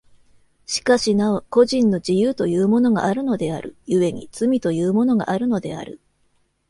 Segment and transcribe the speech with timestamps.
[0.65, 6.01] しかしなお個人の自由というものがあるのである、故に罪というものがあるのである。